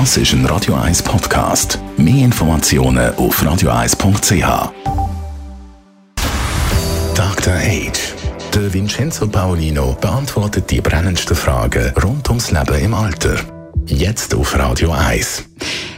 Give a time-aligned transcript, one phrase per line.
[0.00, 1.78] Das ist ein Radio 1 Podcast.
[1.96, 4.72] Mehr Informationen auf radio1.ch.
[7.14, 7.54] Dr.
[7.54, 8.14] Age.
[8.52, 13.36] Der Vincenzo Paolino beantwortet die brennendsten Fragen rund ums Leben im Alter.
[13.86, 15.44] Jetzt auf Radio 1.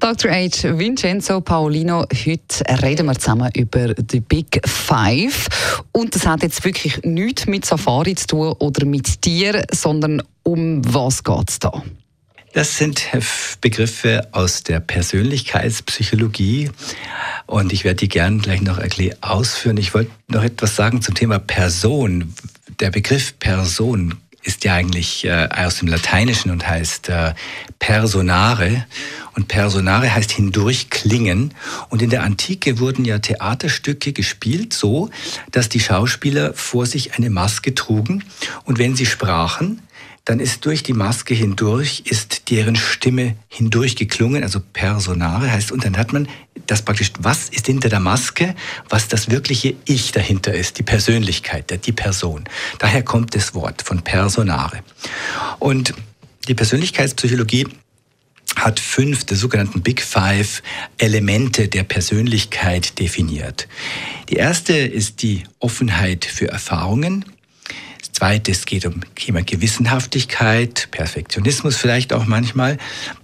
[0.00, 0.32] Dr.
[0.32, 0.78] H.
[0.78, 5.48] Vincenzo Paolino, heute reden wir zusammen über die Big Five.
[5.92, 10.82] Und das hat jetzt wirklich nichts mit Safari zu tun oder mit Tieren, sondern um
[10.84, 11.82] was geht es da?
[12.58, 13.06] Das sind
[13.60, 16.72] Begriffe aus der Persönlichkeitspsychologie
[17.46, 18.80] und ich werde die gerne gleich noch
[19.20, 19.76] ausführen.
[19.76, 22.34] Ich wollte noch etwas sagen zum Thema Person.
[22.80, 27.34] Der Begriff Person ist ja eigentlich äh, aus dem Lateinischen und heißt äh,
[27.78, 28.86] personare.
[29.36, 31.54] Und personare heißt hindurchklingen.
[31.90, 35.10] Und in der Antike wurden ja Theaterstücke gespielt so,
[35.52, 38.24] dass die Schauspieler vor sich eine Maske trugen.
[38.64, 39.80] Und wenn sie sprachen,
[40.28, 45.96] dann ist durch die Maske hindurch, ist deren Stimme hindurchgeklungen, also Personare heißt, und dann
[45.96, 46.28] hat man
[46.66, 48.54] das praktisch, was ist hinter der Maske,
[48.90, 52.44] was das wirkliche Ich dahinter ist, die Persönlichkeit, die Person.
[52.78, 54.80] Daher kommt das Wort von Personare.
[55.60, 55.94] Und
[56.46, 57.66] die Persönlichkeitspsychologie
[58.54, 60.62] hat fünf der sogenannten Big Five
[60.98, 63.66] Elemente der Persönlichkeit definiert.
[64.28, 67.24] Die erste ist die Offenheit für Erfahrungen.
[68.18, 72.76] Zweites geht um Thema Gewissenhaftigkeit, Perfektionismus vielleicht auch manchmal.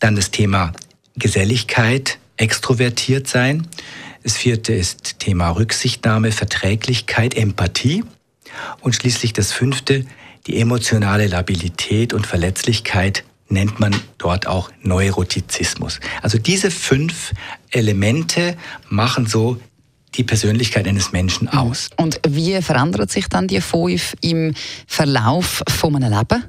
[0.00, 0.72] Dann das Thema
[1.14, 3.68] Geselligkeit, extrovertiert sein.
[4.24, 8.02] Das vierte ist Thema Rücksichtnahme, Verträglichkeit, Empathie.
[8.80, 10.06] Und schließlich das fünfte,
[10.48, 16.00] die emotionale Labilität und Verletzlichkeit nennt man dort auch Neurotizismus.
[16.20, 17.30] Also diese fünf
[17.70, 18.56] Elemente
[18.88, 19.60] machen so
[20.14, 21.88] die Persönlichkeit eines Menschen aus.
[21.96, 24.54] Und wie verändert sich dann die fünf im
[24.86, 26.44] Verlauf von einem Leben?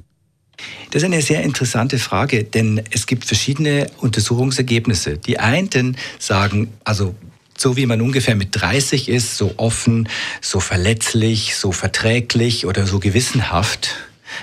[0.91, 5.17] Das ist eine sehr interessante Frage, denn es gibt verschiedene Untersuchungsergebnisse.
[5.17, 7.15] Die einen sagen, also
[7.57, 10.09] so wie man ungefähr mit 30 ist, so offen,
[10.41, 13.95] so verletzlich, so verträglich oder so gewissenhaft,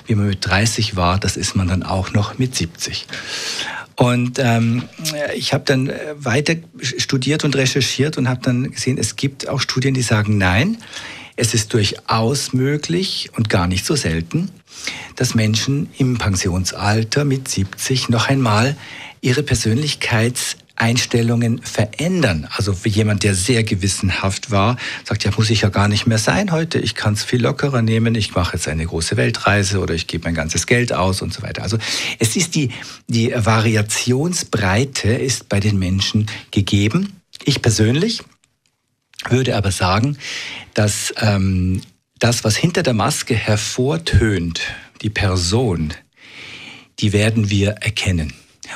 [0.07, 3.07] wie man mit 30 war, das ist man dann auch noch mit 70.
[3.99, 4.85] Und ähm,
[5.35, 9.93] ich habe dann weiter studiert und recherchiert und habe dann gesehen, es gibt auch Studien,
[9.93, 10.79] die sagen, nein,
[11.35, 14.51] es ist durchaus möglich und gar nicht so selten,
[15.17, 18.77] dass Menschen im Pensionsalter mit 70 noch einmal
[19.21, 22.49] ihre Persönlichkeits Einstellungen verändern.
[22.51, 26.19] Also für jemand, der sehr gewissenhaft war, sagt, ja, muss ich ja gar nicht mehr
[26.19, 26.79] sein heute.
[26.79, 28.15] Ich kann es viel lockerer nehmen.
[28.15, 31.43] Ich mache jetzt eine große Weltreise oder ich gebe mein ganzes Geld aus und so
[31.43, 31.63] weiter.
[31.63, 31.79] Also
[32.19, 32.71] es ist die,
[33.09, 37.21] die Variationsbreite ist bei den Menschen gegeben.
[37.45, 38.23] Ich persönlich
[39.29, 40.17] würde aber sagen,
[40.75, 41.83] dass ähm,
[42.19, 44.61] das, was hinter der Maske hervortönt,
[45.03, 45.93] die Person,
[47.01, 48.33] die werden wir erkennen.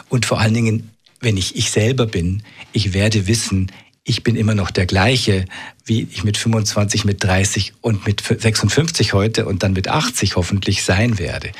[0.09, 0.92] Und vor allen Dingen
[1.23, 3.71] wenn ich ich selber bin, ich werde wissen,
[4.05, 5.45] ich bin immer noch der gleiche,
[5.85, 10.83] wie ich mit 25, mit 30 und mit 56 heute und dann mit 80 hoffentlich
[10.83, 11.53] sein werde.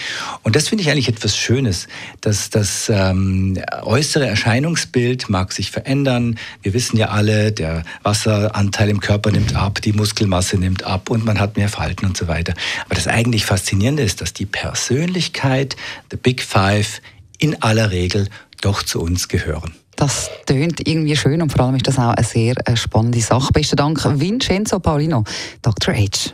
[0.43, 1.87] Und das finde ich eigentlich etwas Schönes,
[2.21, 6.37] dass das ähm, äußere Erscheinungsbild mag sich verändern.
[6.63, 11.25] Wir wissen ja alle, der Wasseranteil im Körper nimmt ab, die Muskelmasse nimmt ab und
[11.25, 12.55] man hat mehr Falten und so weiter.
[12.87, 15.77] Aber das eigentlich Faszinierende ist, dass die Persönlichkeit,
[16.11, 17.01] the Big Five,
[17.39, 18.29] in aller Regel
[18.63, 19.75] doch zu uns gehören.
[19.97, 23.53] Das tönt irgendwie schön und vor allem ist das auch eine sehr äh, spannende Sache.
[23.53, 25.23] Besten Dank, Vincenzo Paulino,
[25.61, 25.95] Dr.
[25.95, 26.33] H.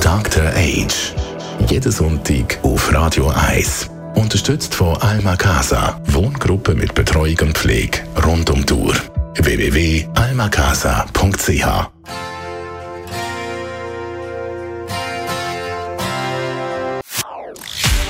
[0.00, 0.44] Dr.
[0.44, 1.14] H.
[1.68, 3.88] Jeden Sonntag auf Radio 1.
[4.14, 5.98] Unterstützt von Alma Casa.
[6.06, 8.94] Wohngruppe mit Betreuung und Pflege rund um Uhr.
[9.36, 11.99] www.almacasa.ch